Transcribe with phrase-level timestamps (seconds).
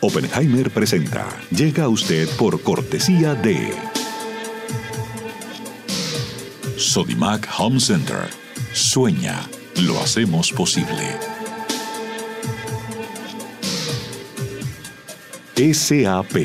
[0.00, 1.26] Oppenheimer presenta.
[1.50, 3.72] Llega a usted por cortesía de.
[6.76, 8.28] Sodimac Home Center.
[8.72, 9.48] Sueña.
[9.82, 11.16] Lo hacemos posible.
[15.56, 16.36] SAP.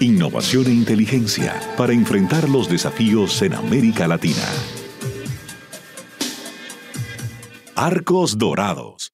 [0.00, 4.46] Innovación e inteligencia para enfrentar los desafíos en América Latina.
[7.74, 9.13] Arcos Dorados.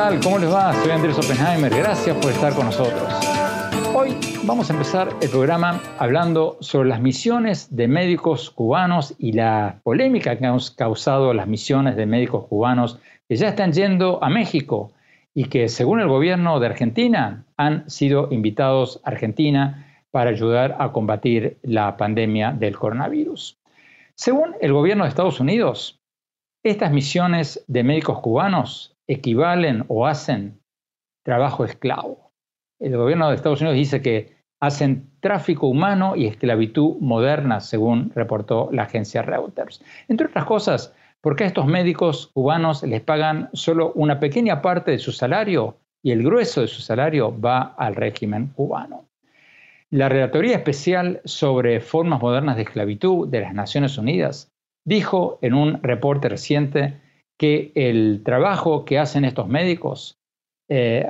[0.00, 0.72] ¿Cómo les va?
[0.72, 1.70] Soy Andrés Oppenheimer.
[1.76, 3.12] Gracias por estar con nosotros.
[3.94, 9.78] Hoy vamos a empezar el programa hablando sobre las misiones de médicos cubanos y la
[9.84, 14.92] polémica que han causado las misiones de médicos cubanos que ya están yendo a México
[15.34, 20.92] y que según el gobierno de Argentina han sido invitados a Argentina para ayudar a
[20.92, 23.58] combatir la pandemia del coronavirus.
[24.14, 26.00] Según el gobierno de Estados Unidos,
[26.62, 30.60] estas misiones de médicos cubanos equivalen o hacen
[31.24, 32.32] trabajo esclavo.
[32.78, 38.68] El gobierno de Estados Unidos dice que hacen tráfico humano y esclavitud moderna, según reportó
[38.72, 39.82] la agencia Reuters.
[40.08, 44.98] Entre otras cosas, porque a estos médicos cubanos les pagan solo una pequeña parte de
[44.98, 49.06] su salario y el grueso de su salario va al régimen cubano.
[49.90, 54.52] La Relatoría Especial sobre Formas Modernas de Esclavitud de las Naciones Unidas
[54.84, 57.00] dijo en un reporte reciente
[57.40, 60.18] que el trabajo que hacen estos médicos
[60.68, 61.08] eh,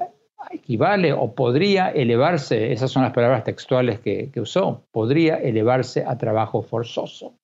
[0.52, 6.16] equivale o podría elevarse, esas son las palabras textuales que, que usó, podría elevarse a
[6.18, 7.34] trabajo forzoso.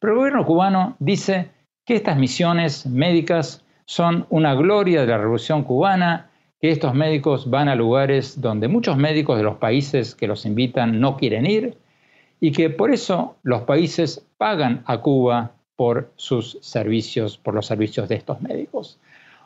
[0.00, 1.50] Pero el gobierno cubano dice
[1.86, 6.28] que estas misiones médicas son una gloria de la revolución cubana,
[6.60, 10.98] que estos médicos van a lugares donde muchos médicos de los países que los invitan
[10.98, 11.78] no quieren ir
[12.40, 18.08] y que por eso los países pagan a Cuba por sus servicios, por los servicios
[18.08, 18.98] de estos médicos.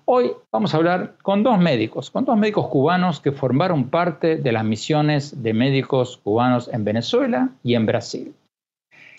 [0.07, 4.51] Hoy vamos a hablar con dos médicos, con dos médicos cubanos que formaron parte de
[4.51, 8.35] las misiones de médicos cubanos en Venezuela y en Brasil.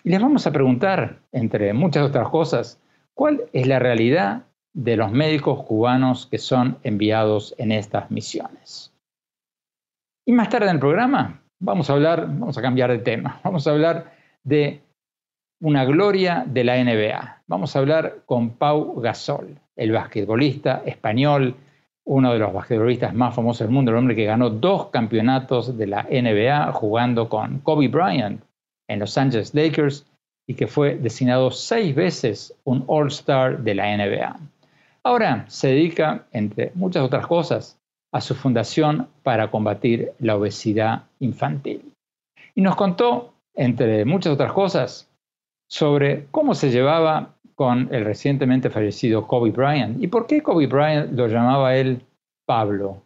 [0.03, 2.81] Y les vamos a preguntar, entre muchas otras cosas,
[3.13, 4.41] cuál es la realidad
[4.73, 8.91] de los médicos cubanos que son enviados en estas misiones.
[10.25, 13.67] Y más tarde en el programa vamos a hablar, vamos a cambiar de tema, vamos
[13.67, 14.81] a hablar de
[15.63, 17.43] una gloria de la NBA.
[17.47, 21.55] Vamos a hablar con Pau Gasol, el basquetbolista español,
[22.03, 25.87] uno de los basquetbolistas más famosos del mundo, el hombre que ganó dos campeonatos de
[25.87, 28.43] la NBA jugando con Kobe Bryant
[28.89, 30.05] en Los Angeles Lakers
[30.47, 34.37] y que fue designado seis veces un All-Star de la NBA.
[35.01, 37.79] Ahora se dedica, entre muchas otras cosas,
[38.11, 41.93] a su fundación para combatir la obesidad infantil.
[42.53, 45.09] Y nos contó, entre muchas otras cosas,
[45.73, 51.11] sobre cómo se llevaba con el recientemente fallecido Kobe Bryant y por qué Kobe Bryant
[51.13, 52.03] lo llamaba él
[52.45, 53.01] Pablo,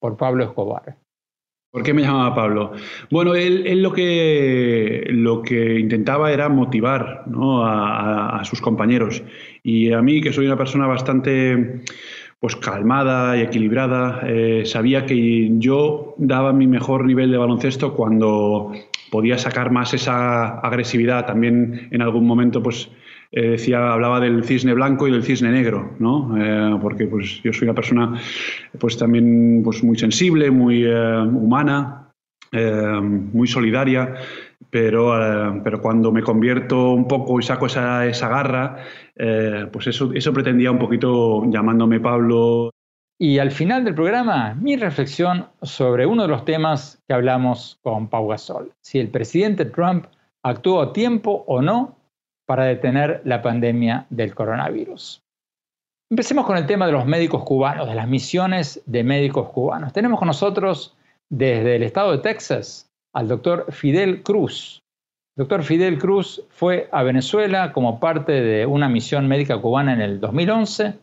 [0.00, 0.96] por Pablo Escobar.
[1.70, 2.72] ¿Por qué me llamaba Pablo?
[3.10, 9.22] Bueno, él, lo, que, lo que intentaba era motivar a, sus compañeros.
[9.62, 11.82] Y a mí, que soy una persona bastante
[12.40, 14.22] pues calmada y equilibrada.
[14.26, 18.72] Eh, sabía que yo daba mi mejor nivel de baloncesto cuando
[19.10, 21.26] podía sacar más esa agresividad.
[21.26, 22.90] También en algún momento, pues
[23.32, 26.36] eh, decía, hablaba del cisne blanco y del cisne negro, ¿no?
[26.38, 28.20] Eh, porque pues yo soy una persona,
[28.78, 32.12] pues también, pues muy sensible, muy humana,
[32.52, 34.14] muy solidaria.
[34.68, 35.12] Pero,
[35.62, 38.76] pero, cuando me convierto un poco y saco esa, esa garra,
[39.72, 42.72] pues eso, eso pretendía un poquito llamándome Pablo
[43.18, 48.08] y al final del programa, mi reflexión sobre uno de los temas que hablamos con
[48.08, 50.06] Pau Gasol, si el presidente Trump
[50.42, 51.96] actuó a tiempo o no
[52.46, 55.22] para detener la pandemia del coronavirus.
[56.10, 59.92] Empecemos con el tema de los médicos cubanos, de las misiones de médicos cubanos.
[59.92, 60.94] Tenemos con nosotros
[61.28, 64.82] desde el estado de Texas al doctor Fidel Cruz.
[65.36, 70.00] El doctor Fidel Cruz fue a Venezuela como parte de una misión médica cubana en
[70.00, 70.94] el 2011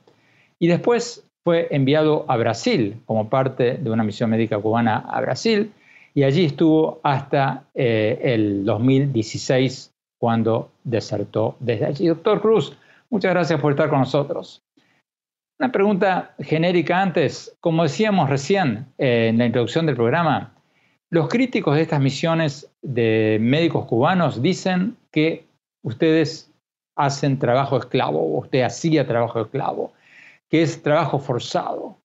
[0.60, 5.74] y después fue enviado a Brasil como parte de una misión médica cubana a Brasil
[6.14, 12.08] y allí estuvo hasta eh, el 2016 cuando desertó desde allí.
[12.08, 12.78] Doctor Cruz,
[13.10, 14.62] muchas gracias por estar con nosotros.
[15.60, 20.54] Una pregunta genérica antes, como decíamos recién eh, en la introducción del programa,
[21.10, 25.46] los críticos de estas misiones de médicos cubanos dicen que
[25.84, 26.52] ustedes
[26.96, 29.94] hacen trabajo esclavo, o usted hacía trabajo esclavo
[30.50, 32.02] que es trabajo forzado.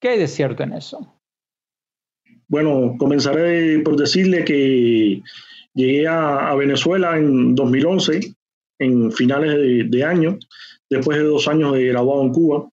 [0.00, 1.20] ¿Qué hay de cierto en eso?
[2.48, 5.22] Bueno, comenzaré por decirle que
[5.74, 8.20] llegué a, Venezuela en 2011,
[8.80, 10.38] en finales de, año,
[10.88, 12.68] después de dos años de graduado en Cuba,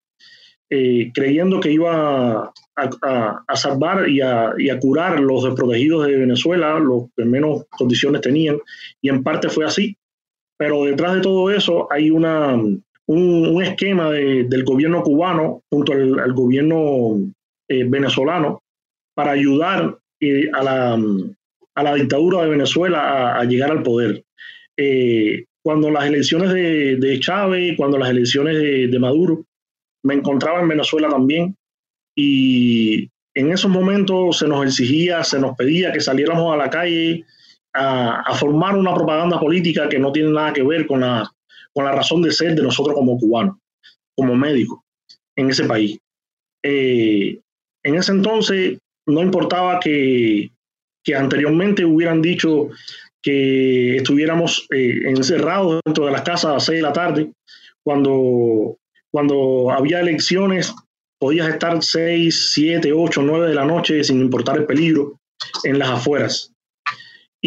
[0.69, 4.22] eh, creyendo que iba a, salvar y, y
[4.69, 8.57] a, curar los desprotegidos de Venezuela, los que menos condiciones tenían,
[9.02, 9.98] y en parte fue así.
[10.57, 12.57] Pero detrás de todo eso hay una,
[13.07, 17.18] un, esquema del gobierno cubano junto al, gobierno
[17.68, 18.62] eh, venezolano
[19.13, 21.00] para ayudar eh, a, la,
[21.75, 24.24] a, la, dictadura de Venezuela a, llegar al poder.
[24.78, 28.57] Eh, cuando las elecciones de, de, Chávez, cuando las elecciones
[28.92, 29.46] de, Maduro,
[30.04, 31.56] me encontraba en Venezuela también
[32.16, 37.25] y en esos momentos se nos exigía, se nos pedía que saliéramos a la calle
[37.74, 41.30] a, a, formar una propaganda política que no tiene nada que ver con la,
[41.75, 43.57] con la razón de ser de nosotros como cubanos,
[44.16, 44.80] como médicos
[45.36, 46.00] en ese país.
[46.63, 47.39] Eh,
[47.83, 50.50] en ese entonces no importaba que,
[51.16, 52.69] anteriormente hubieran dicho
[53.22, 57.31] que estuviéramos eh, encerrados dentro de las casas a las seis de la tarde,
[57.83, 58.78] cuando,
[59.12, 60.74] cuando había elecciones
[61.19, 65.19] podías estar seis, siete, ocho, nueve de la noche sin importar el peligro
[65.63, 66.55] en las afueras.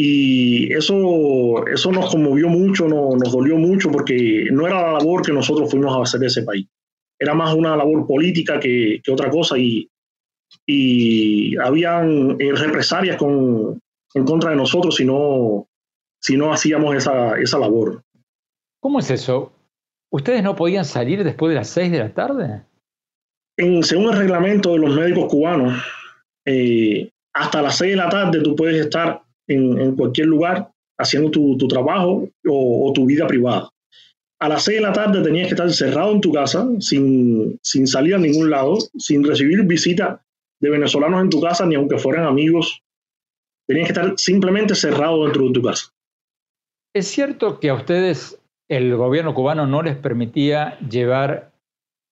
[0.00, 5.32] Y eso, eso nos conmovió mucho, nos dolió mucho porque no era la labor que
[5.32, 6.68] nosotros fuimos a hacer de ese país.
[7.18, 9.90] Era más una labor política que, otra cosa y,
[10.64, 13.82] y habían eh, represalias con,
[14.14, 15.66] en contra de nosotros si no,
[16.20, 18.04] si no hacíamos esa, esa labor.
[18.78, 19.52] ¿Cómo es eso?
[20.12, 22.62] ¿Ustedes no podían salir después de las seis de la tarde?
[23.56, 25.82] En, según el reglamento de los médicos cubanos,
[26.44, 31.68] eh, hasta las seis de la tarde tú puedes estar en, cualquier lugar haciendo tu,
[31.68, 33.70] trabajo o, tu vida privada.
[34.40, 37.86] A las seis de la tarde tenías que estar encerrado en tu casa, sin, sin
[37.86, 40.22] salir a ningún lado, sin recibir visita
[40.60, 42.82] de venezolanos en tu casa, ni aunque fueran amigos.
[43.66, 45.92] Tenías que estar simplemente cerrado dentro de tu casa.
[46.94, 51.52] ¿Es cierto que a ustedes el gobierno cubano no les permitía llevar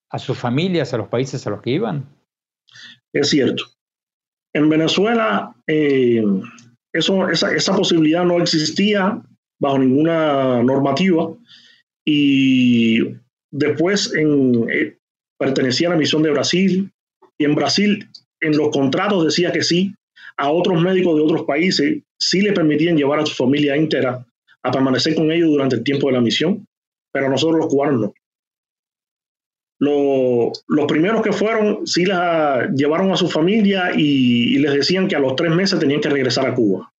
[0.09, 2.05] a sus familias a los países a los que iban?
[3.13, 3.63] Es cierto.
[4.53, 6.23] En Venezuela, eh,
[6.97, 9.21] esa, posibilidad no existía
[9.59, 11.33] bajo ninguna normativa
[12.05, 12.99] y
[13.51, 14.97] después eh,
[15.37, 16.91] pertenecía a la misión de Brasil
[17.37, 18.09] y en Brasil
[18.41, 19.93] en los contratos decía que sí,
[20.37, 24.25] a otros médicos de otros países sí le permitían llevar a su familia entera
[24.63, 26.65] a permanecer con ellos durante el tiempo de la misión,
[27.11, 28.13] pero a nosotros los cubanos no.
[29.79, 35.19] Los primeros que fueron sí la llevaron a su familia y, les decían que a
[35.19, 36.91] los tres meses tenían que regresar a Cuba.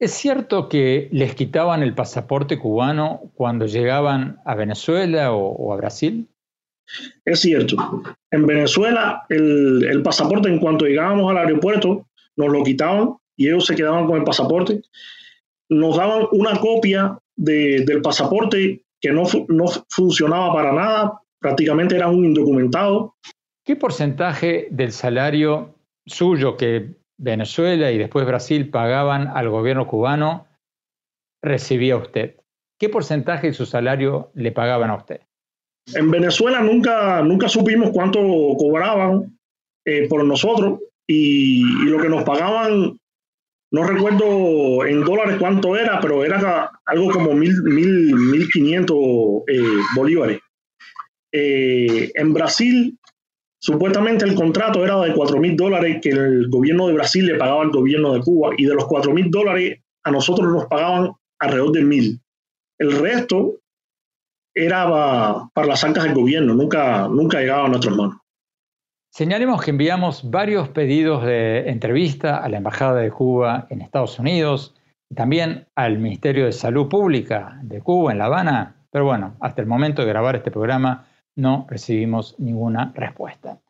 [0.00, 6.28] ¿Es cierto que les quitaban el pasaporte cubano cuando llegaban a Venezuela o, a Brasil?
[7.24, 7.76] Es cierto.
[8.30, 13.74] En Venezuela el, pasaporte en cuanto llegábamos al aeropuerto nos lo quitaban y ellos se
[13.74, 14.82] quedaban con el pasaporte.
[15.68, 22.24] Nos daban una copia del pasaporte que no, no funcionaba para nada, prácticamente era un
[22.24, 23.14] indocumentado.
[23.64, 25.74] ¿Qué porcentaje del salario
[26.06, 30.46] suyo que Venezuela y después Brasil pagaban al gobierno cubano,
[31.42, 32.36] recibía usted?
[32.78, 35.20] ¿Qué porcentaje de su salario le pagaban a usted?
[35.94, 38.20] En Venezuela nunca, nunca supimos cuánto
[38.58, 39.38] cobraban
[39.84, 42.98] eh, por nosotros y, lo que nos pagaban,
[43.72, 48.96] no recuerdo en dólares cuánto era, pero era algo como mil, mil, mil quinientos
[49.48, 49.60] eh,
[49.96, 50.40] bolívares.
[51.32, 52.98] Eh, en Brasil,
[53.60, 57.62] supuestamente el contrato era de cuatro mil dólares que el gobierno de Brasil le pagaba
[57.62, 61.72] al gobierno de Cuba y de los cuatro mil dólares a nosotros nos pagaban alrededor
[61.72, 62.20] de mil.
[62.78, 63.60] El resto
[64.54, 64.86] era
[65.52, 68.16] para las arcas del gobierno, nunca, nunca llegaba a nuestras manos.
[69.10, 74.74] Señalemos que enviamos varios pedidos de entrevista a la Embajada de Cuba en Estados Unidos
[75.10, 79.62] y también al Ministerio de Salud Pública de Cuba en La Habana, pero bueno, hasta
[79.62, 81.07] el momento de grabar este programa
[81.38, 83.60] no recibimos ninguna respuesta.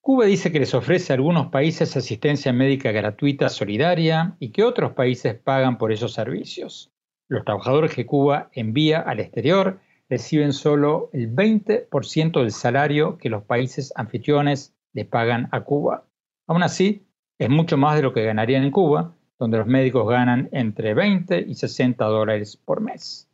[0.00, 4.92] Cuba dice que les ofrece a algunos países asistencia médica gratuita solidaria y que otros
[4.92, 6.92] países pagan por esos servicios.
[7.28, 13.42] Los trabajadores que Cuba envía al exterior reciben solo el 20% del salario que los
[13.42, 16.04] países anfitriones le pagan a Cuba.
[16.46, 17.04] Aún así,
[17.38, 21.46] es mucho más de lo que ganarían en Cuba, donde los médicos ganan entre 20
[21.48, 23.28] y 60 dólares por mes.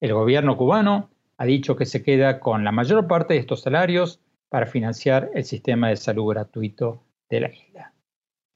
[0.00, 4.20] El gobierno cubano ha dicho que se queda con la mayor parte de estos salarios
[4.48, 7.94] para financiar el sistema de salud gratuito de la isla.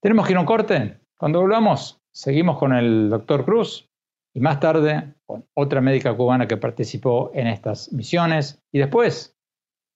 [0.01, 0.99] Tenemos que ir a un corte.
[1.17, 3.89] Cuando volvamos, seguimos con el doctor Cruz
[4.35, 9.37] y más tarde con otra médica cubana que participó en estas misiones y después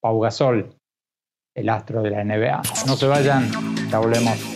[0.01, 0.77] Pau Gasol,
[1.55, 2.63] el astro de la NBA.
[2.87, 3.51] No se vayan,
[3.91, 4.56] ya volvemos.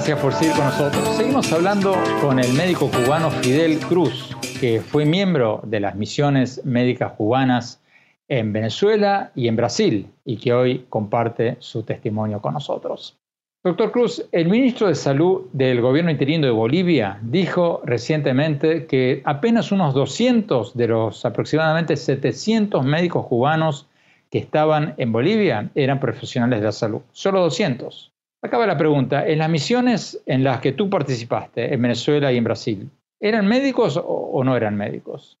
[0.00, 1.08] Gracias por seguir con nosotros.
[1.14, 7.12] Seguimos hablando con el médico cubano Fidel Cruz, que fue miembro de las misiones médicas
[7.12, 7.82] cubanas
[8.26, 13.18] en Venezuela y en Brasil y que hoy comparte su testimonio con nosotros.
[13.62, 19.70] Doctor Cruz, el ministro de Salud del gobierno interino de Bolivia dijo recientemente que apenas
[19.70, 23.86] unos 200 de los aproximadamente 700 médicos cubanos
[24.30, 27.02] que estaban en Bolivia eran profesionales de la salud.
[27.12, 28.10] Solo 200.
[28.42, 29.26] Acaba la pregunta.
[29.26, 34.00] En las misiones en las que tú participaste, en Venezuela y en Brasil, ¿eran médicos
[34.02, 35.38] o, no eran médicos?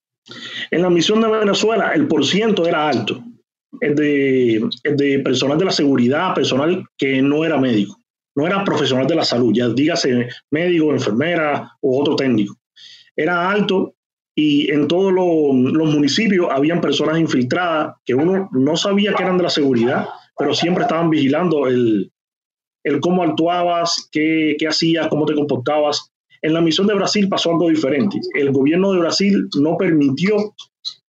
[0.70, 3.22] En la misión de Venezuela el porciento era alto.
[3.80, 7.98] El de, de personal de la seguridad, personal que no era médico,
[8.36, 12.56] no era profesional de la salud, ya dígase médico, enfermera o otro técnico.
[13.16, 13.94] Era alto
[14.34, 19.44] y en todos los municipios habían personas infiltradas que uno no sabía que eran de
[19.44, 22.09] la seguridad, pero siempre estaban vigilando el,
[22.84, 26.10] el cómo actuabas, qué, qué hacías, cómo te comportabas.
[26.42, 28.18] En la misión de Brasil pasó algo diferente.
[28.34, 30.54] El gobierno de Brasil no permitió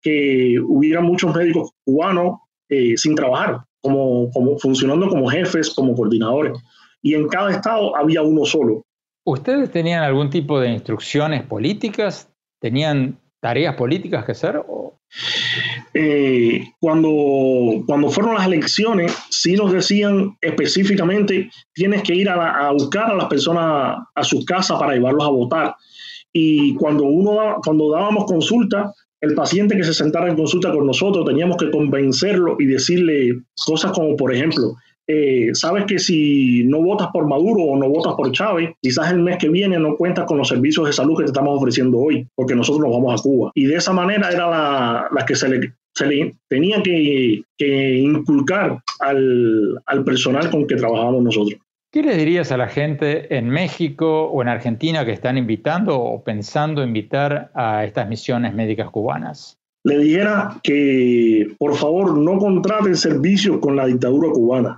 [0.01, 6.53] que hubiera muchos médicos cubanos eh, sin trabajar, como, como funcionando como jefes, como coordinadores.
[7.01, 8.83] Y en cada estado había uno solo.
[9.25, 12.29] ¿Ustedes tenían algún tipo de instrucciones políticas?
[12.59, 14.61] ¿Tenían tareas políticas que hacer?
[15.93, 23.11] Eh, cuando, cuando fueron las elecciones, sí nos decían específicamente, tienes que ir a, buscar
[23.11, 25.75] a las personas a sus casas para llevarlos a votar.
[26.33, 31.25] Y cuando, uno, cuando dábamos consulta, el paciente que se sentara en consulta con nosotros,
[31.25, 34.75] teníamos que convencerlo y decirle cosas como, por ejemplo,
[35.07, 39.19] eh, sabes que si no votas por Maduro o no votas por Chávez, quizás el
[39.19, 42.27] mes que viene no cuentas con los servicios de salud que te estamos ofreciendo hoy,
[42.35, 43.51] porque nosotros nos vamos a Cuba.
[43.55, 45.73] Y de esa manera era la, que se le,
[46.09, 51.59] se tenía que, inculcar al, al personal con que trabajábamos nosotros.
[51.91, 56.23] ¿Qué le dirías a la gente en México o en Argentina que están invitando o
[56.23, 59.57] pensando invitar a estas misiones médicas cubanas?
[59.83, 64.77] Le dijera que por favor no contraten servicios con la dictadura cubana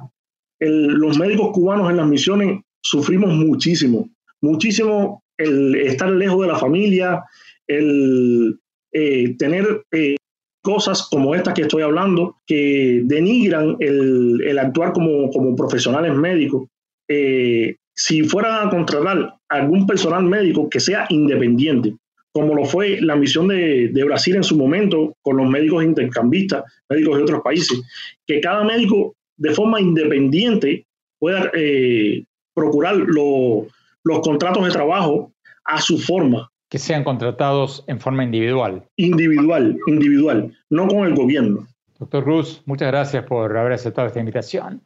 [0.65, 4.09] los médicos cubanos en las misiones sufrimos muchísimo,
[4.41, 7.23] muchísimo el estar lejos de la familia,
[7.67, 8.59] el
[8.91, 10.15] eh, tener eh,
[10.63, 16.67] cosas como estas que estoy hablando que denigran el, actuar como, profesionales médicos.
[17.07, 21.95] Eh, si fuera a contratar algún personal médico que sea independiente,
[22.31, 27.17] como lo fue la misión de, Brasil en su momento con los médicos intercambistas, médicos
[27.17, 27.81] de otros países,
[28.25, 30.85] que cada médico de forma independiente
[31.19, 32.23] pueda eh,
[32.55, 35.33] procurar los contratos de trabajo
[35.65, 36.49] a su forma.
[36.73, 38.81] Que sean contratados en forma individual.
[38.95, 41.67] Individual, individual, no con el gobierno.
[41.99, 44.81] Doctor Cruz, muchas gracias por haber aceptado esta invitación.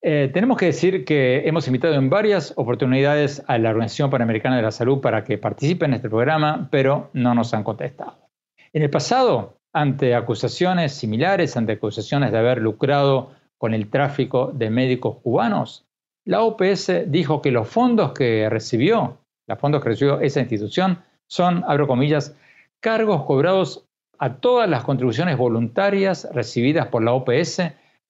[0.00, 4.62] Eh, tenemos que decir que hemos invitado en varias oportunidades a la Organización Panamericana de
[4.62, 8.30] la Salud para que participe en este programa, pero no nos han contestado.
[8.72, 14.70] En el pasado, ante acusaciones similares, ante acusaciones de haber lucrado con el tráfico de
[14.70, 15.84] médicos cubanos,
[16.24, 21.64] la OPS dijo que los fondos que recibió, los fondos que recibió esa institución, son,
[21.66, 22.36] abro comillas,
[22.80, 23.86] cargos cobrados
[24.18, 27.62] a todas las contribuciones voluntarias recibidas por la OPS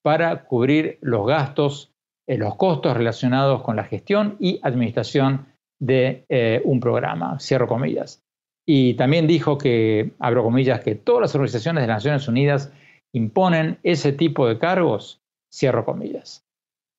[0.03, 1.93] para cubrir los gastos,
[2.27, 5.47] eh, los costos relacionados con la gestión y administración
[5.81, 8.23] de eh, un programa, cierro comillas.
[8.67, 12.73] Y también dijo que, abro comillas, que todas las organizaciones de las Naciones Unidas
[13.13, 15.21] imponen ese tipo de cargos,
[15.53, 16.45] cierro comillas.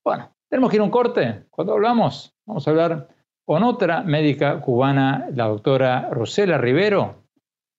[0.04, 1.44] Bueno, tenemos que ir a un corte.
[1.50, 3.10] Cuando hablamos, vamos a hablar
[3.48, 7.24] con otra médica cubana, la doctora Rosela Rivero,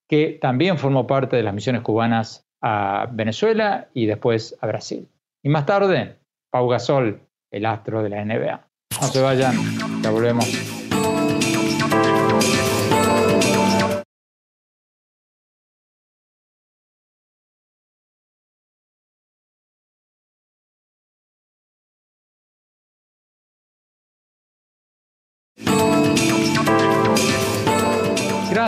[0.09, 5.07] que también formó parte de las misiones cubanas a Venezuela y después a Brasil.
[5.45, 6.17] Y más tarde,
[6.51, 7.21] Pau Gasol,
[7.53, 8.67] el astro de la NBA.
[9.03, 9.55] No se vayan,
[10.03, 10.68] ya volvemos.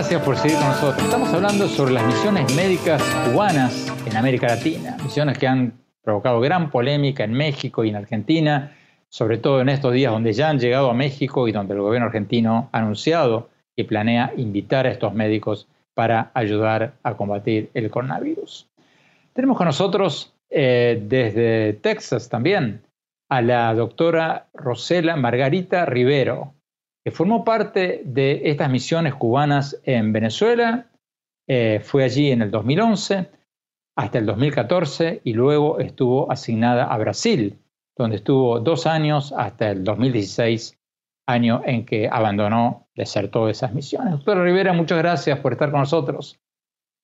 [0.01, 1.05] Gracias por seguir con nosotros.
[1.05, 6.71] Estamos hablando sobre las misiones médicas cubanas en América Latina, misiones que han provocado gran
[6.71, 8.73] polémica en México y en Argentina,
[9.11, 12.07] sobre todo en estos días donde ya han llegado a México y donde el gobierno
[12.07, 18.71] argentino ha anunciado que planea invitar a estos médicos para ayudar a combatir el coronavirus.
[19.35, 22.81] Tenemos con nosotros eh, desde Texas también
[23.29, 26.55] a la doctora Rosela Margarita Rivero,
[27.05, 30.91] que formó parte de estas misiones cubanas en Venezuela,
[31.49, 33.29] eh, fue allí en el 2011
[33.97, 37.59] hasta el 2014 y luego estuvo asignada a Brasil,
[37.97, 40.79] donde estuvo dos años hasta el 2016,
[41.27, 44.13] año en que abandonó, desertó esas misiones.
[44.13, 46.41] Doctora Rivera, muchas gracias por estar con nosotros.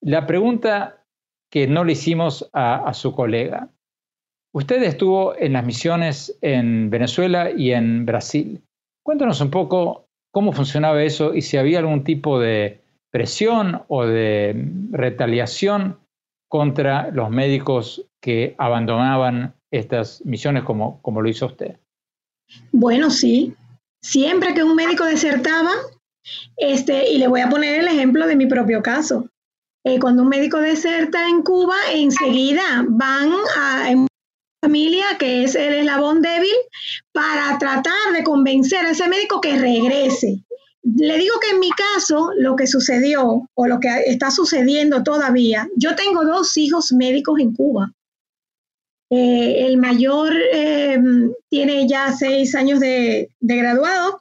[0.01, 1.05] La pregunta
[1.51, 3.71] que no le hicimos a, a su colega.
[4.53, 8.63] Usted estuvo en las misiones en Venezuela y en Brasil.
[9.07, 12.81] Cuéntanos un poco cómo funcionaba eso y si había algún tipo de
[13.13, 16.01] presión o de retaliación
[16.49, 21.77] contra los médicos que abandonaban estas misiones como, como lo hizo usted?
[22.73, 23.55] Bueno, sí.
[24.03, 25.71] Siempre que un médico desertaba,
[26.57, 29.29] este, y le voy a poner el ejemplo de mi propio caso.
[29.85, 33.93] Eh, cuando un médico deserta en Cuba, enseguida van a
[34.61, 36.55] familia, que es el eslabón débil,
[37.13, 40.43] para tratar de convencer a ese médico que regrese.
[40.83, 45.69] Le digo que en mi caso, lo que sucedió o lo que está sucediendo todavía,
[45.77, 47.93] yo tengo dos hijos médicos en Cuba.
[49.11, 50.99] Eh, el mayor eh,
[51.49, 54.21] tiene ya seis años de, graduado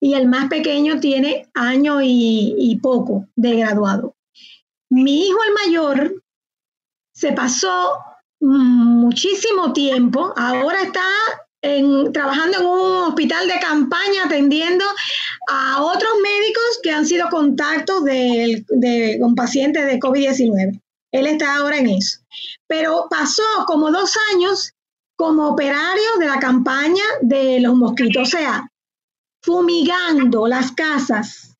[0.00, 4.16] y el más pequeño tiene año y, y poco de graduado.
[4.90, 6.22] Mi hijo el mayor
[7.12, 7.98] se pasó
[8.42, 11.02] muchísimo tiempo, ahora está
[12.12, 14.84] trabajando en un hospital de campaña atendiendo
[15.48, 20.80] a otros médicos que han sido contactos de, de, con pacientes de COVID-19.
[21.12, 22.18] Él está ahora en eso.
[22.66, 24.72] Pero pasó como dos años
[25.16, 28.68] como operario de la campaña de los mosquitos, o sea,
[29.42, 31.51] fumigando las casas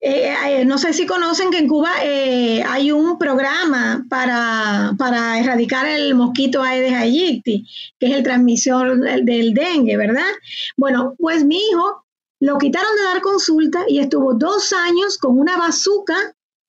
[0.00, 5.40] eh, eh, no sé si conocen que en Cuba eh, hay un programa para, para,
[5.40, 7.66] erradicar el mosquito Aedes aegypti,
[7.98, 10.30] que es el transmisor del, dengue, ¿verdad?
[10.76, 12.04] Bueno, pues mi hijo
[12.38, 16.14] lo quitaron de dar consulta y estuvo dos años con una bazuca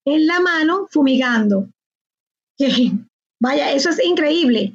[0.06, 1.70] en la mano fumigando.
[3.40, 4.74] Vaya, eso es increíble.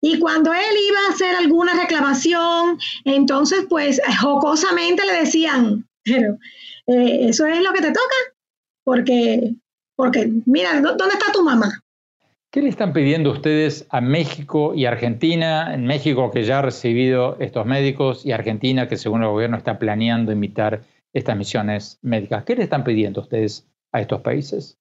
[0.00, 6.38] Y cuando él iba a hacer alguna reclamación, entonces pues jocosamente le decían, pero
[6.86, 8.16] eh, eso es lo que te toca,
[8.84, 9.54] porque,
[9.96, 11.82] porque mira, ¿dónde está tu mamá?
[12.50, 15.72] ¿Qué le están pidiendo ustedes a México y Argentina?
[15.72, 19.78] En México que ya ha recibido estos médicos y Argentina que según el gobierno está
[19.78, 20.82] planeando invitar
[21.14, 22.44] estas misiones médicas.
[22.44, 24.78] ¿Qué le están pidiendo ustedes a estos países?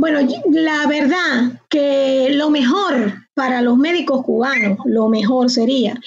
[0.00, 6.00] Bueno, la verdad que lo mejor para los médicos cubanos, lo mejor sería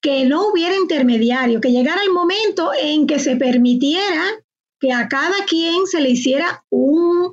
[0.00, 4.24] que no hubiera intermediario, que llegara el momento en que se permitiera
[4.80, 7.32] que a cada quien se le hiciera un,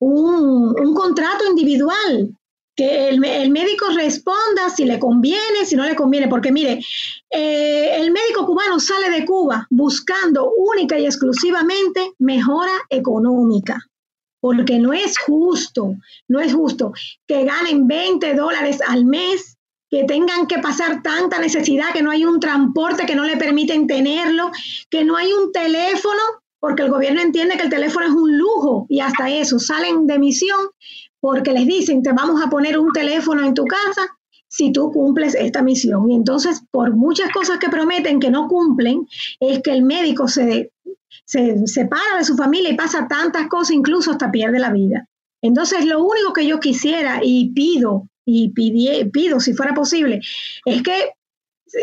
[0.00, 2.36] un, contrato individual,
[2.76, 6.78] que el, médico responda si le conviene, si no le conviene, porque mire,
[7.30, 13.82] eh, el médico cubano sale de Cuba buscando única y exclusivamente mejora económica
[14.40, 15.94] porque no es justo,
[16.28, 16.92] no es justo
[17.26, 19.56] que ganen 20 dólares al mes,
[19.90, 23.86] que tengan que pasar tanta necesidad, que no hay un transporte que no le permiten
[23.86, 24.50] tenerlo,
[24.90, 26.20] que no hay un teléfono,
[26.60, 30.18] porque el gobierno entiende que el teléfono es un lujo y hasta eso salen de
[30.18, 30.58] misión
[31.20, 34.06] porque les dicen, te vamos a poner un teléfono en tu casa
[34.48, 36.10] si tú cumples esta misión.
[36.10, 39.06] Y entonces, por muchas cosas que prometen que no cumplen,
[39.40, 40.72] es que el médico se
[41.24, 45.06] se separa de su familia y pasa tantas cosas, incluso hasta pierde la vida.
[45.42, 50.20] Entonces, lo único que yo quisiera y pido, y pido si fuera posible,
[50.64, 51.12] es que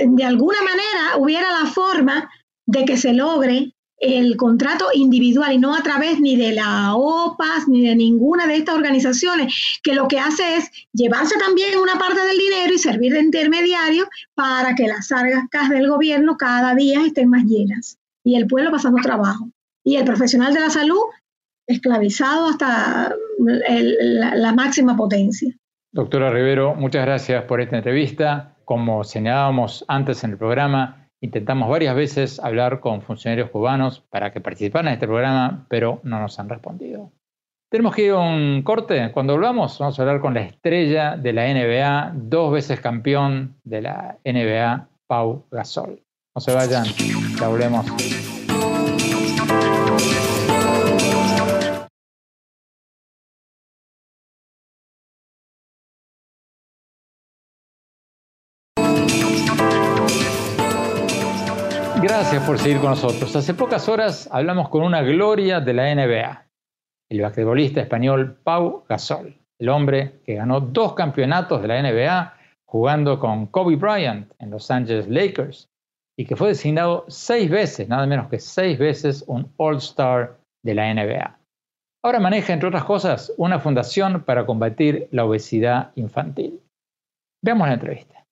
[0.05, 2.29] de alguna manera hubiera la forma
[2.65, 7.67] de que se logre el contrato individual y no a través ni de la OPAS
[7.67, 12.21] ni de ninguna de estas organizaciones, que lo que hace es llevarse también una parte
[12.21, 17.29] del dinero y servir de intermediario para que las arcas del gobierno cada día estén
[17.29, 19.47] más llenas y el pueblo pasando trabajo.
[19.85, 20.99] Y el profesional de la salud
[21.67, 25.53] esclavizado hasta la, máxima potencia.
[25.91, 28.55] Doctora Rivero, muchas gracias por esta entrevista.
[28.65, 34.41] Como señalábamos antes en el programa, intentamos varias veces hablar con funcionarios cubanos para que
[34.41, 37.11] participaran en este programa, pero no nos han respondido.
[37.69, 39.11] Tenemos que ir a un corte.
[39.11, 43.81] Cuando volvamos, vamos a hablar con la estrella de la NBA, dos veces campeón de
[43.81, 46.04] la NBA, Pau Gasol.
[46.35, 46.83] No se vayan,
[47.39, 47.85] ya volvemos.
[62.01, 63.33] Gracias por seguir con nosotros.
[63.33, 66.47] Hace pocas horas hablamos con una gloria de la NBA,
[67.11, 72.33] el basquetbolista español Pau Gasol, el hombre que ganó dos campeonatos de la NBA
[72.65, 75.69] jugando con Kobe Bryant en Los Angeles Lakers
[76.17, 80.93] y que fue designado seis veces, nada menos que seis veces, un All-Star de la
[80.93, 81.37] NBA.
[82.03, 86.61] Ahora maneja, entre otras cosas, una fundación para combatir la obesidad infantil.
[87.43, 88.23] Veamos la entrevista.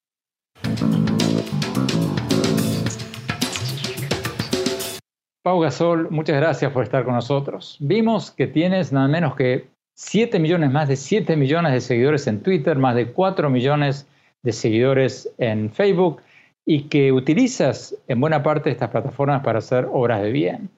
[5.43, 7.78] Pau Gasol, muchas gracias por estar con nosotros.
[7.82, 12.41] Vimos que tienes nada menos que 7 millones, más de 7 millones de seguidores en
[12.41, 14.08] Twitter, más de 4 millones
[14.41, 16.22] de seguidores en Facebook
[16.65, 20.69] y que utilizas en buena parte estas plataformas para hacer obras de bien.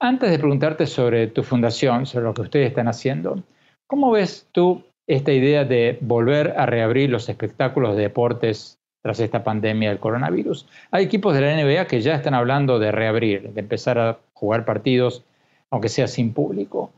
[0.00, 3.42] Antes de preguntarte sobre tu fundación, sobre lo que ustedes están haciendo,
[3.86, 9.44] ¿cómo ves tú esta idea de volver a reabrir los espectáculos de deportes tras esta
[9.44, 10.66] pandemia del coronavirus?
[10.90, 14.64] Hay equipos de la NBA que ya están hablando de reabrir, de empezar a jugar
[14.64, 15.24] partidos,
[15.70, 16.92] aunque sea sin público.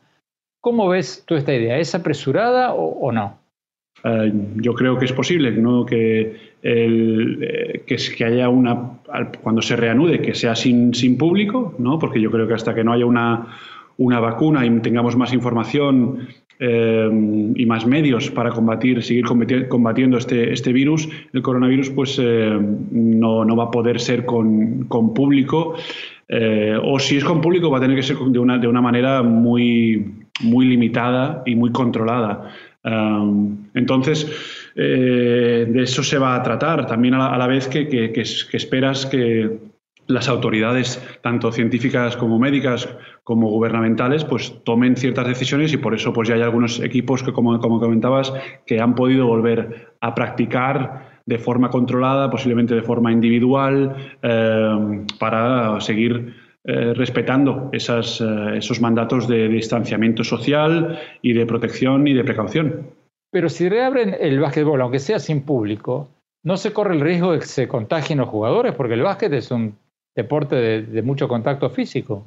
[0.61, 1.79] ¿Cómo ves tú esta idea?
[1.79, 3.39] ¿Es apresurada o, no?
[4.05, 5.85] Eh, yo creo que es posible, ¿no?
[5.85, 9.01] que eh, que, que, haya una,
[9.43, 11.99] cuando se reanude, que sea sin, sin público, ¿no?
[11.99, 13.49] porque yo creo que hasta que no haya una,
[13.97, 16.29] una vacuna y tengamos más información
[16.61, 17.11] eh,
[17.57, 19.25] y más medios para combatir, seguir
[19.69, 22.57] combatiendo este, este virus, el coronavirus, pues eh,
[22.93, 25.75] no, no, va a poder ser con, con público.
[26.85, 29.25] o si es con público, va a tener que ser de una, de una manera
[29.25, 32.55] muy, muy limitada y muy controlada.
[33.75, 38.13] entonces, eh, de eso se va a tratar, también a la, vez que,
[38.53, 39.59] esperas que
[40.07, 42.89] las autoridades, tanto científicas como médicas
[43.25, 47.33] como gubernamentales, pues tomen ciertas decisiones y por eso pues ya hay algunos equipos que,
[47.33, 48.33] como, comentabas,
[48.67, 55.81] que han podido volver a practicar de forma controlada, posiblemente de forma individual, eh, para
[55.81, 63.02] seguir eh, respetando esos mandatos de distanciamiento social y de protección y de precaución.
[63.33, 66.11] Pero si reabren el básquetbol, aunque sea sin público,
[66.45, 69.51] no se corre el riesgo de que se contagien los jugadores, porque el básquet es
[69.51, 69.79] un
[70.15, 72.27] deporte de, mucho contacto físico.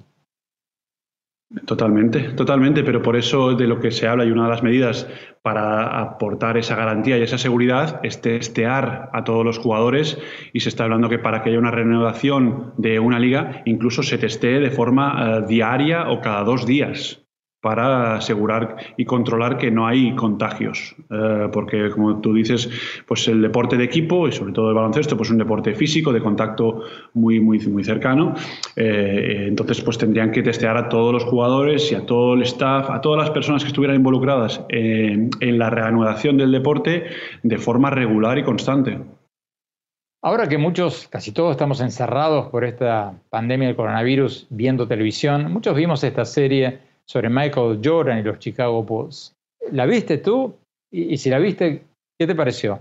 [1.67, 5.07] Totalmente, totalmente, pero por eso de lo que se habla y una de las medidas
[5.43, 10.17] para aportar esa garantía y esa seguridad es testear a todos los jugadores
[10.53, 14.17] y se está hablando que para que haya una renovación de una liga incluso se
[14.17, 17.24] testee de forma eh, diaria o cada dos días
[17.65, 20.95] para asegurar y controlar que no hay contagios.
[21.09, 22.69] Eh, porque, como tú dices,
[23.07, 26.21] pues el deporte de equipo y sobre todo el baloncesto, pues un deporte físico, de
[26.21, 26.83] contacto
[27.15, 28.35] muy, muy, muy cercano.
[28.75, 32.91] Eh, entonces, pues tendrían que testear a todos los jugadores y a todo el staff,
[32.91, 37.05] a todas las personas que estuvieran involucradas en la reanudación del deporte
[37.41, 38.99] de forma regular y constante.
[40.21, 45.75] Ahora que muchos, casi todos estamos encerrados por esta pandemia del coronavirus viendo televisión, muchos
[45.75, 49.33] vimos esta serie sobre Michael Jordan y los Chicago Bulls.
[49.71, 50.55] ¿La viste tú?
[50.91, 51.83] Y, si la viste,
[52.17, 52.79] ¿qué te pareció?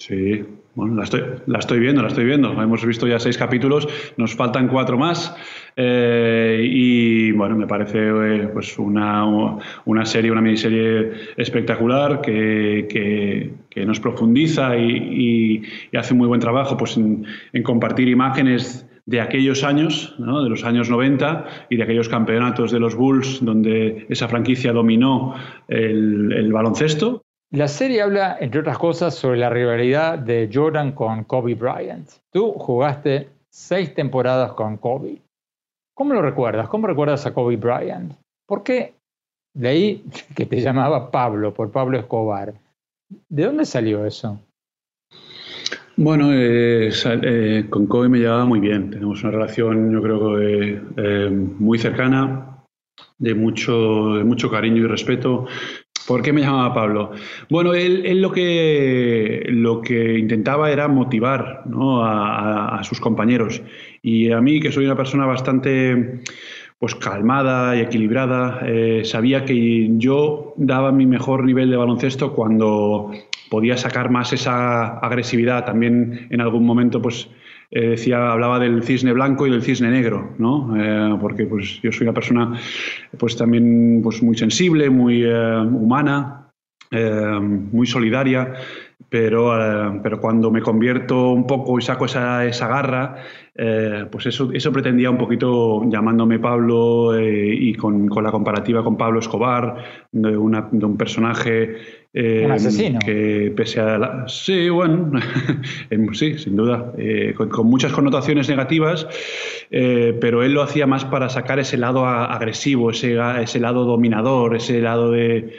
[0.00, 0.44] Sí,
[0.76, 2.50] bueno, la estoy, la estoy viendo, la estoy viendo.
[2.62, 5.34] Hemos visto ya seis capítulos, nos faltan cuatro más.
[5.74, 9.24] Eh, y bueno, me parece eh, pues una,
[9.84, 16.76] una, serie, una miniserie espectacular que, que, nos profundiza y, y, hace muy buen trabajo
[16.76, 22.70] pues, en compartir imágenes de aquellos años, de los años 90 y de aquellos campeonatos
[22.70, 25.34] de los Bulls donde esa franquicia dominó
[25.66, 27.22] el, baloncesto.
[27.50, 32.06] La serie habla, entre otras cosas, sobre la rivalidad de Jordan con Kobe Bryant.
[32.30, 35.22] Tú jugaste seis temporadas con Kobe.
[35.94, 36.68] ¿Cómo lo recuerdas?
[36.68, 38.12] ¿Cómo recuerdas a Kobe Bryant?
[38.46, 38.92] ¿Por qué?
[39.54, 40.04] De ahí
[40.36, 42.52] que te llamaba Pablo, por Pablo Escobar.
[43.30, 44.38] ¿De dónde salió eso?
[46.00, 48.88] Bueno, eh, eh, con Kobe me llevaba muy bien.
[48.88, 52.62] Tenemos una relación, yo creo que eh, muy cercana,
[53.18, 55.46] de mucho, de mucho cariño y respeto.
[56.06, 57.10] ¿Por qué me llamaba Pablo?
[57.50, 63.60] Bueno, él, lo, que, lo que intentaba era motivar a, sus compañeros.
[64.00, 66.22] Y a mí, que soy una persona bastante
[66.78, 68.62] pues calmada y equilibrada,
[69.02, 73.10] sabía que yo daba mi mejor nivel de baloncesto cuando
[73.50, 75.64] podía sacar más esa agresividad.
[75.64, 77.28] También en algún momento, pues
[77.70, 80.74] eh, decía, hablaba del cisne blanco y del cisne negro, ¿no?
[80.76, 82.58] Eh, porque pues yo soy una persona,
[83.18, 86.50] pues también, pues muy sensible, muy eh, humana,
[86.90, 88.54] muy solidaria.
[89.10, 93.16] Pero, pero cuando me convierto un poco y saco esa, esa garra,
[94.10, 99.20] pues eso, eso pretendía un poquito llamándome Pablo y con, con, la comparativa con Pablo
[99.20, 99.76] Escobar,
[100.12, 101.76] de, una, de un personaje
[102.14, 102.98] eh, un asesino.
[103.04, 104.24] Que pese a la...
[104.28, 105.12] Sí, bueno,
[106.12, 109.06] sí, sin duda, eh, con, muchas connotaciones negativas,
[109.70, 114.56] eh, pero él lo hacía más para sacar ese lado agresivo, ese, ese lado dominador,
[114.56, 115.52] ese lado de,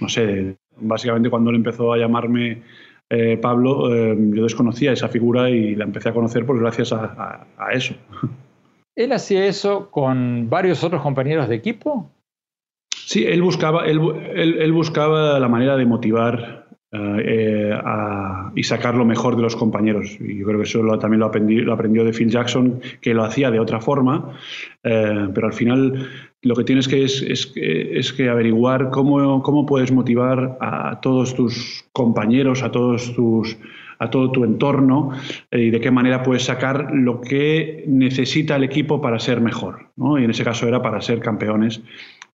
[0.00, 2.62] no sé, básicamente cuando él empezó a llamarme
[3.42, 7.94] Pablo, yo desconocía esa figura y la empecé a conocer pues gracias a eso.
[8.96, 12.10] ¿Él hacía eso con varios otros compañeros de equipo?
[12.90, 17.80] Sí, él buscaba, él, buscaba la manera de motivar eh, eh,
[18.54, 20.16] y sacar lo mejor de los compañeros.
[20.20, 23.50] Y yo creo que eso también lo, lo, aprendió de Phil Jackson, que lo hacía
[23.50, 24.36] de otra forma,
[24.82, 26.08] eh, pero al final
[26.42, 31.84] lo que tienes que es, es, que averiguar cómo, cómo puedes motivar a todos tus
[31.92, 33.56] compañeros, a todos tus
[34.02, 35.10] a todo tu entorno
[35.52, 39.90] y de qué manera puedes sacar lo que necesita el equipo para ser mejor.
[39.96, 41.80] Y en ese caso era para ser campeones.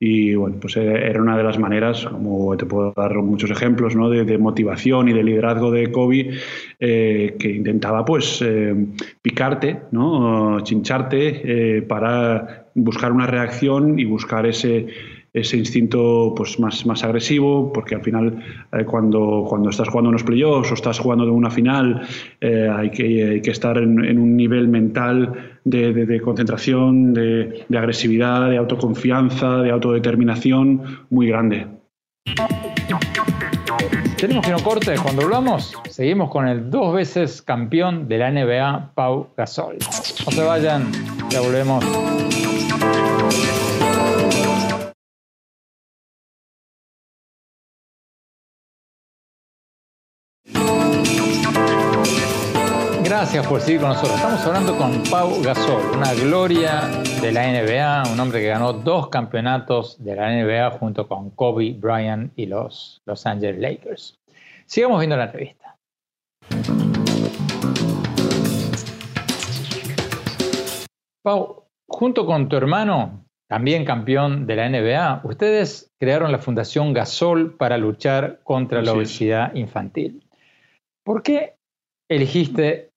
[0.00, 3.96] Y bueno, pues eh, era una de las maneras, como te puedo dar muchos ejemplos,
[3.96, 4.08] ¿no?
[4.08, 6.38] de, motivación y de liderazgo de Kobe,
[6.78, 8.74] eh, que intentaba pues eh,
[9.20, 10.60] picarte, ¿no?
[10.60, 14.86] chincharte para buscar una reacción y buscar ese
[15.32, 20.22] ese instinto pues más, más agresivo, porque al final eh, cuando, cuando estás jugando unos
[20.22, 22.02] playoffs o estás jugando de una final,
[22.40, 28.50] eh, hay, que, que, estar en, un nivel mental de, de, concentración, de, de, agresividad,
[28.50, 31.66] de autoconfianza, de autodeterminación muy grande.
[34.16, 34.96] Tenemos que no corte.
[35.00, 39.76] Cuando hablamos, seguimos con el dos veces campeón de la NBA, Pau Gasol.
[39.78, 40.90] No se vayan,
[41.30, 41.84] ya volvemos.
[53.20, 54.14] Gracias por seguir con nosotros.
[54.14, 56.82] Estamos hablando con Pau Gasol, una gloria
[57.20, 61.72] de la NBA, un hombre que ganó dos campeonatos de la NBA junto con Kobe
[61.72, 64.20] Bryant y los Los Angeles Lakers.
[64.66, 65.76] Sigamos viendo la entrevista.
[71.24, 77.56] Pau, junto con tu hermano, también campeón de la NBA, ustedes crearon la Fundación Gasol
[77.56, 80.22] para luchar contra la obesidad infantil.
[81.02, 81.56] ¿Por qué
[82.08, 82.88] elegiste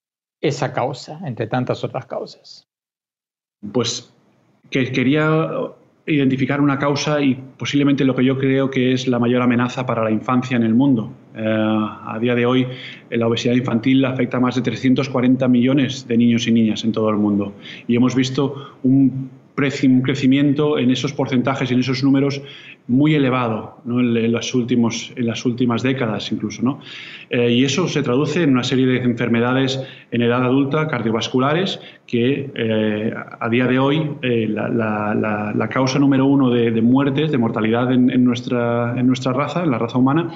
[0.42, 2.68] esa causa, entre tantas otras causas?
[3.72, 4.12] Pues
[4.70, 5.48] que quería
[6.06, 10.02] identificar una causa y posiblemente lo que yo creo que es la mayor amenaza para
[10.02, 11.12] la infancia en el mundo.
[11.34, 12.66] Eh, a día de hoy,
[13.10, 17.10] la obesidad infantil afecta a más de 340 millones de niños y niñas en todo
[17.10, 17.52] el mundo.
[17.86, 22.42] Y hemos visto un crecimiento en esos porcentajes y en esos números
[22.88, 26.78] muy elevado en, las últimas décadas incluso.
[27.30, 32.50] Eh, y eso se traduce en una serie de enfermedades en edad adulta cardiovasculares que
[32.54, 38.10] eh, a día de hoy eh, la, causa número uno de, muertes, de mortalidad en,
[38.10, 40.30] en nuestra raza, en la raza humana,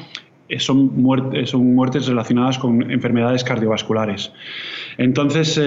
[0.58, 4.32] son, muertes, son muertes relacionadas con enfermedades cardiovasculares.
[4.98, 5.60] Entonces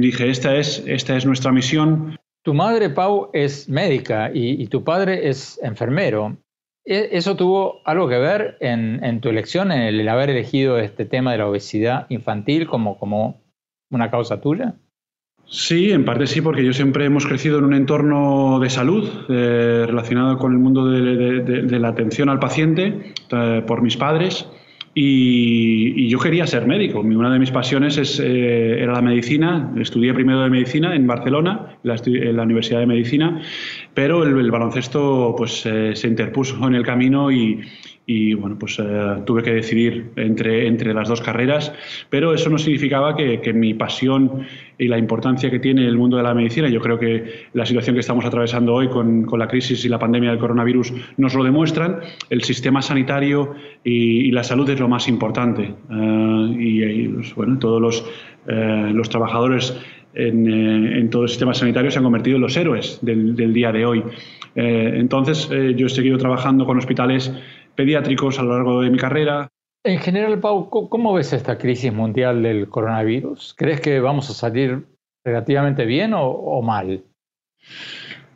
[0.00, 5.28] dije, esta es, esta es nuestra misión, tu madre, Pau, es médica y, tu padre
[5.28, 6.38] es enfermero.
[6.84, 11.30] ¿E, ¿Eso tuvo algo que ver en, tu elección, en el, haber elegido este tema
[11.30, 13.40] de la obesidad infantil como, como
[13.92, 14.74] una causa tuya?
[15.52, 19.84] Sí, en parte sí, porque yo siempre hemos crecido en un entorno de salud eh,
[19.86, 24.48] relacionado con el mundo de, la atención al paciente eh, por mis padres.
[24.94, 27.00] Y, yo quería ser médico.
[27.00, 29.74] Una de mis pasiones es, eh, era la medicina.
[29.78, 33.42] Estudié primero de medicina en Barcelona, en la, Universidad de Medicina,
[33.92, 37.60] pero el, baloncesto pues, se interpuso en el camino y,
[38.04, 41.72] y bueno, pues eh, tuve que decidir entre, entre las dos carreras,
[42.10, 44.44] pero eso no significaba que, que, mi pasión
[44.76, 47.94] y la importancia que tiene el mundo de la medicina, yo creo que la situación
[47.94, 51.44] que estamos atravesando hoy con, con la crisis y la pandemia del coronavirus nos lo
[51.44, 55.62] demuestran, el sistema sanitario y, la salud es lo más importante.
[55.62, 58.10] Eh, y, pues, bueno, todos los,
[58.48, 59.78] eh, los trabajadores
[60.14, 63.70] en, en, todo el sistema sanitario se han convertido en los héroes del, del día
[63.72, 64.02] de hoy.
[64.54, 67.32] entonces, yo he seguido trabajando con hospitales
[67.74, 69.48] pediátricos a lo largo de mi carrera.
[69.84, 73.54] En general, Pau, ¿cómo ves esta crisis mundial del coronavirus?
[73.58, 74.86] ¿Crees que vamos a salir
[75.24, 77.02] relativamente bien o, mal?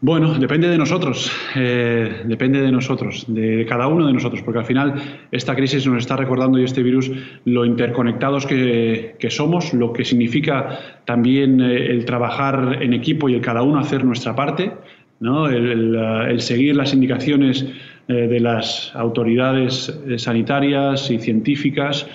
[0.00, 4.66] Bueno, depende de nosotros, eh, depende de nosotros, de cada uno de nosotros, porque al
[4.66, 4.94] final
[5.30, 7.10] esta crisis nos está recordando y este virus
[7.44, 13.40] lo interconectados que, somos, lo que significa también eh, el trabajar en equipo y el
[13.40, 14.72] cada uno hacer nuestra parte,
[15.20, 15.48] ¿no?
[15.48, 17.64] el seguir las indicaciones
[18.08, 22.06] de las autoridades eh, sanitarias y científicas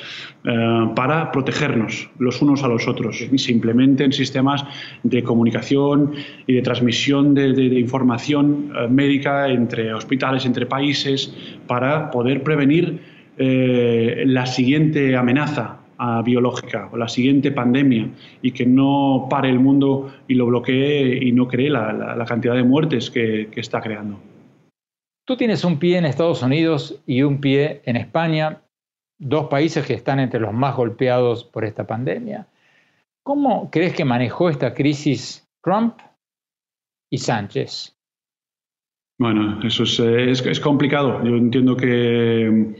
[0.45, 4.63] eh, para protegernos los unos a los otros y se implementen sistemas
[5.03, 6.13] de comunicación
[6.47, 11.35] y de transmisión de, información médica entre hospitales, entre países,
[11.67, 12.99] para poder prevenir
[13.37, 18.07] la siguiente amenaza ah, biológica o la siguiente pandemia
[18.41, 22.63] y que no pare el mundo y lo bloquee y no cree la, cantidad de
[22.63, 24.30] muertes que está creando.
[25.25, 28.61] Tú tienes un pie en Estados Unidos y un pie en España,
[29.19, 32.47] dos países que están entre los más golpeados por esta pandemia.
[33.23, 35.99] ¿Cómo crees que manejó esta crisis Trump
[37.11, 37.95] y Sánchez?
[39.19, 41.23] Bueno, eso es, complicado.
[41.23, 42.73] Yo entiendo que,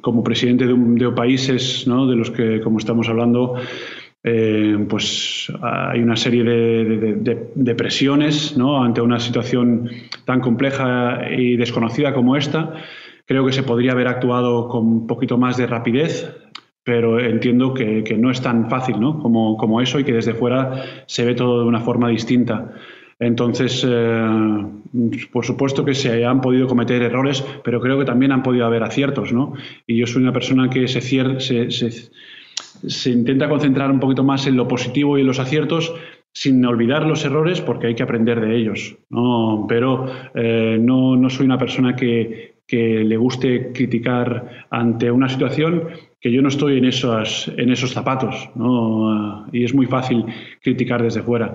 [0.00, 2.06] como presidente de, un, de países ¿no?
[2.06, 3.56] de los que, como estamos hablando,
[4.28, 8.82] eh, pues hay una serie de, presiones ¿no?
[8.82, 9.88] ante una situación
[10.24, 12.74] tan compleja y desconocida como esta.
[13.24, 16.36] Creo que se podría haber actuado con un poquito más de rapidez,
[16.82, 19.20] pero entiendo que, no es tan fácil ¿no?
[19.20, 22.72] como, como, eso y que desde fuera se ve todo de una forma distinta.
[23.20, 24.66] Entonces, eh,
[25.32, 28.82] por supuesto que se han podido cometer errores, pero creo que también han podido haber
[28.82, 29.32] aciertos.
[29.32, 29.52] ¿no?
[29.86, 32.10] Y yo soy una persona que se, se, se
[32.86, 35.94] se intenta concentrar un poquito más en lo positivo y en los aciertos
[36.32, 38.94] sin olvidar los errores porque hay que aprender de ellos.
[39.68, 45.84] Pero eh, no, no, soy una persona que, que, le guste criticar ante una situación
[46.20, 48.50] que yo no estoy en esos, en esos zapatos
[49.52, 50.24] y es muy fácil
[50.60, 51.54] criticar desde fuera.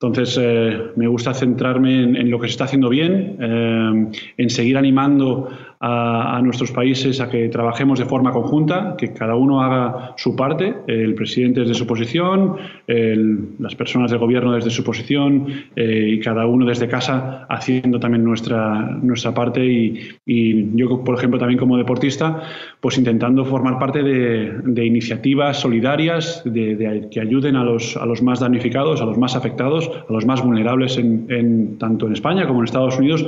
[0.00, 4.78] Entonces, eh, me gusta centrarme en, lo que se está haciendo bien, eh, en seguir
[4.78, 5.48] animando
[5.84, 10.74] a, nuestros países a que trabajemos de forma conjunta, que cada uno haga su parte,
[10.86, 16.46] el presidente desde su posición, las personas del gobierno desde su posición eh, y cada
[16.46, 19.64] uno desde casa haciendo también nuestra, nuestra parte.
[19.64, 22.42] Y, yo, por ejemplo, también como deportista,
[22.80, 28.38] pues intentando formar parte de, iniciativas solidarias de, que ayuden a los, a los más
[28.38, 32.66] damnificados, a los más afectados, a los más vulnerables en, tanto en España como en
[32.66, 33.26] Estados Unidos.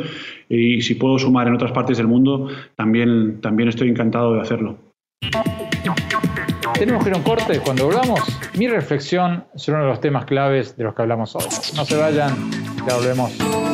[0.49, 2.44] Y si puedo sumar en otras partes del mundo,
[2.77, 4.79] también, también estoy encantado de hacerlo.
[6.75, 7.61] Tenemos que ir a un corte.
[7.61, 8.21] Cuando volvamos,
[8.57, 11.45] mi reflexión sobre uno de los temas claves de los que hablamos hoy.
[11.77, 12.35] No se vayan,
[12.87, 13.74] ya volvemos.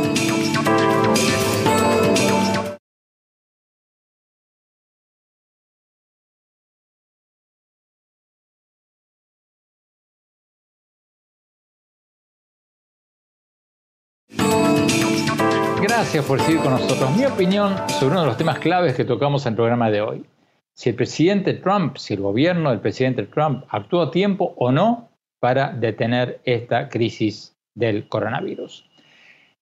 [16.13, 17.17] Gracias por seguir con nosotros.
[17.17, 20.27] Mi opinión sobre uno de los temas claves que tocamos en el programa de hoy.
[20.75, 25.09] Si el presidente Trump, si el gobierno del presidente Trump actuó a tiempo o no
[25.39, 28.91] para detener esta crisis del coronavirus.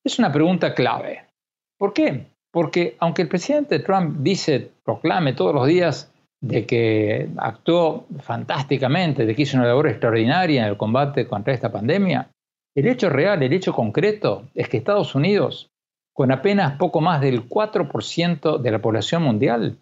[0.02, 1.26] Es una pregunta clave.
[1.76, 2.28] ¿Por qué?
[2.50, 9.34] Porque aunque el presidente Trump dice, proclame todos los días de que actuó fantásticamente, de
[9.34, 12.30] que hizo una labor extraordinaria en el combate contra esta pandemia,
[12.74, 15.68] el hecho real, el hecho concreto es que Estados Unidos,
[16.18, 19.78] con apenas poco más del 4% de la población mundial,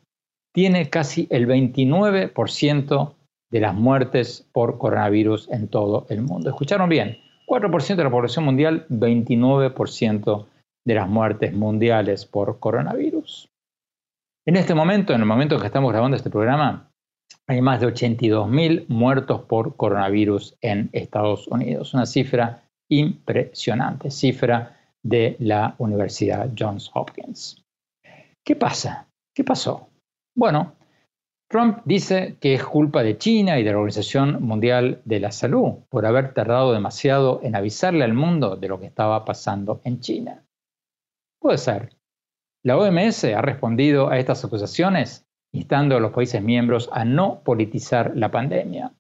[0.55, 3.15] tiene casi el 29%
[3.51, 6.51] de las muertes por coronavirus en todo el mundo.
[6.51, 7.17] ¿Escucharon bien?
[7.49, 10.47] 4% de la población mundial, 29%
[10.87, 13.49] de las muertes mundiales por coronavirus.
[14.47, 16.91] En este momento, en el momento en que estamos grabando este programa,
[17.49, 21.95] hay más de 82.000 muertos por coronavirus en Estados Unidos.
[21.95, 24.76] Una cifra impresionante, cifra
[25.09, 27.65] de la Universidad Johns Hopkins.
[28.45, 29.09] ¿Qué pasa?
[29.35, 29.89] ¿Qué pasó?
[30.35, 30.75] Bueno,
[31.49, 35.85] Trump dice que es culpa de China y de la Organización Mundial de la Salud
[35.89, 40.45] por haber tardado demasiado en avisarle al mundo de lo que estaba pasando en China.
[41.41, 41.91] Puede ser.
[42.65, 48.17] La OMS ha respondido a estas acusaciones instando a los países miembros a no politizar
[48.17, 48.93] la pandemia.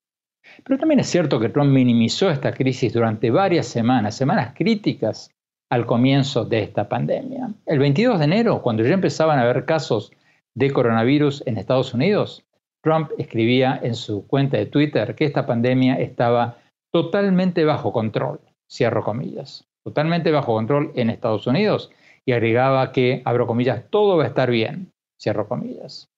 [0.62, 5.30] Pero también es cierto que Trump minimizó esta crisis durante varias semanas, semanas críticas
[5.70, 7.50] al comienzo de esta pandemia.
[7.66, 10.12] El 22 de enero, cuando ya empezaban a haber casos
[10.54, 12.44] de coronavirus en Estados Unidos,
[12.82, 16.58] Trump escribía en su cuenta de Twitter que esta pandemia estaba
[16.92, 18.40] totalmente bajo control,
[18.70, 21.90] cierro comillas, totalmente bajo control en Estados Unidos
[22.24, 26.08] y agregaba que, abro comillas, todo va a estar bien, cierro comillas.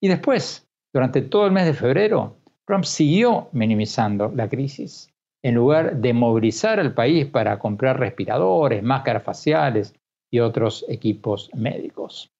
[0.00, 2.36] Y después, durante todo el mes de febrero,
[2.66, 5.09] Trump siguió minimizando la crisis.
[5.42, 9.94] En lugar de movilizar al país para comprar respiradores, máscaras faciales
[10.30, 12.30] y otros equipos médicos.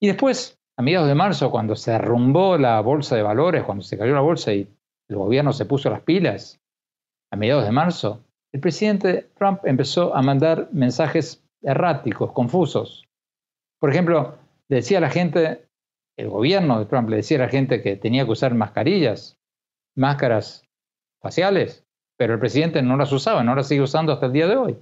[0.00, 3.96] Y después, a mediados de marzo, cuando se derrumbó la bolsa de valores, cuando se
[3.96, 4.68] cayó la bolsa y
[5.08, 6.60] el gobierno se puso las pilas,
[7.30, 13.08] a mediados de marzo, el presidente Trump empezó a mandar mensajes erráticos, confusos.
[13.80, 14.36] Por ejemplo,
[14.68, 15.66] decía a la gente,
[16.18, 19.38] el gobierno de Trump le decía a la gente que tenía que usar mascarillas
[19.96, 20.64] máscaras
[21.20, 21.86] faciales,
[22.22, 24.76] pero el presidente no las usaba, no las sigue usando hasta el día de hoy.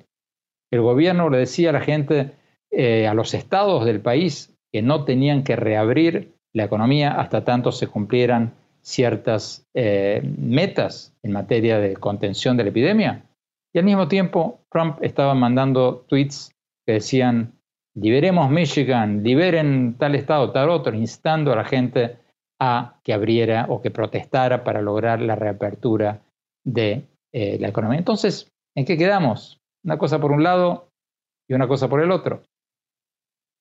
[0.70, 2.32] El gobierno le decía a la gente,
[2.70, 7.72] eh, a los estados del país, que no tenían que reabrir la economía hasta tanto
[7.72, 13.24] se cumplieran ciertas eh, metas en materia de contención de la epidemia.
[13.72, 17.54] Y al mismo tiempo, Trump estaba mandando tweets que decían,
[17.94, 22.18] liberemos Michigan, liberen tal estado, tal otro, instando a la gente
[22.60, 26.20] a que abriera o que protestara para lograr la reapertura
[26.64, 27.98] de eh, la economía.
[27.98, 29.58] Entonces, ¿en qué quedamos?
[29.84, 30.88] Una cosa por un lado
[31.48, 32.42] y una cosa por el otro.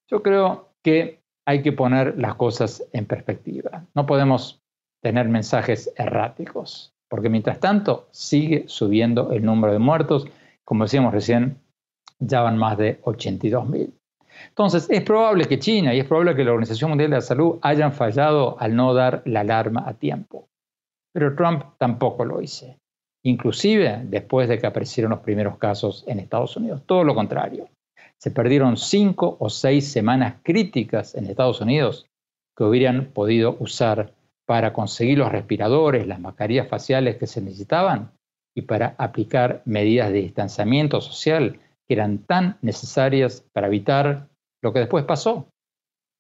[0.10, 3.86] Yo creo que hay que poner las cosas en perspectiva.
[3.96, 4.60] No podemos
[5.02, 10.28] tener mensajes erráticos, porque mientras tanto sigue subiendo el número de muertos.
[10.66, 11.60] Como decíamos recién,
[12.20, 13.94] ya van más de 82 mil.
[14.50, 17.60] Entonces, es probable que China y es probable que la Organización Mundial de la Salud
[17.62, 20.48] hayan fallado al no dar la alarma a tiempo.
[21.14, 22.76] Pero Trump tampoco lo hizo.
[23.24, 26.82] Inclusive después de que aparecieron los primeros casos en Estados Unidos.
[26.86, 27.68] Todo lo contrario.
[28.18, 32.06] Se perdieron cinco o seis semanas críticas en Estados Unidos
[32.58, 34.14] que hubieran podido usar
[34.46, 38.12] para conseguir los respiradores, las mascarillas faciales que se necesitaban
[38.56, 44.28] y para aplicar medidas de distanciamiento social que eran tan necesarias para evitar
[44.62, 45.48] lo que después pasó.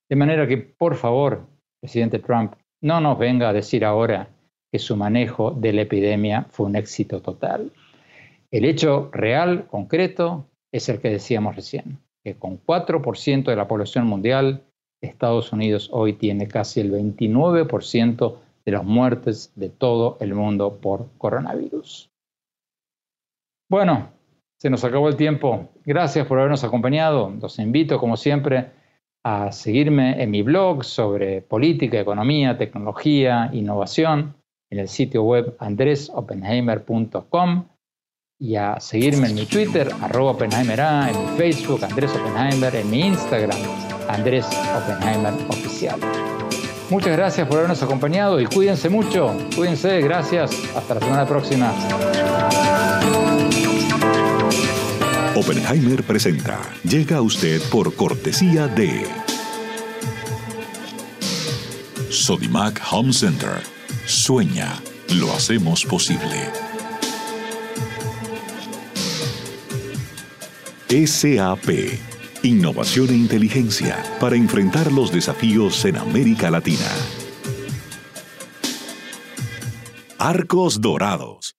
[0.10, 1.48] De manera que, por favor,
[1.82, 4.30] presidente Trump, no nos venga a decir ahora
[4.72, 7.72] que su manejo de la epidemia fue un éxito total.
[8.52, 14.08] El hecho real, concreto, es el que decíamos recién, que con 4% de la población
[14.08, 14.64] mundial,
[15.02, 21.10] Estados Unidos hoy tiene casi el 29% de las muertes de todo el mundo por
[21.18, 22.10] coronavirus.
[23.70, 24.12] Bueno,
[24.60, 25.70] se nos acabó el tiempo.
[25.86, 27.34] Gracias por habernos acompañado.
[27.42, 28.72] Los invito, como siempre,
[29.24, 34.36] a seguirme en mi blog sobre política, economía, tecnología, innovación,
[34.72, 37.66] en el sitio web andresopenheimer.com
[38.42, 42.90] y a seguirme en mi Twitter, arroba Oppenheimer A, en mi Facebook, Andrés Oppenheimer, en
[42.90, 43.58] mi Instagram,
[44.08, 44.46] Andrés
[44.78, 46.00] Oppenheimer Oficial.
[46.90, 51.74] Muchas gracias por habernos acompañado y cuídense mucho, cuídense, gracias, hasta la semana próxima.
[55.36, 56.60] Oppenheimer presenta.
[56.84, 59.06] Llega a usted por cortesía de
[62.10, 63.79] Sodimac Home Center.
[64.10, 66.50] Sueña, lo hacemos posible.
[70.90, 71.70] SAP.
[72.42, 76.90] Innovación e inteligencia para enfrentar los desafíos en América Latina.
[80.18, 81.59] Arcos Dorados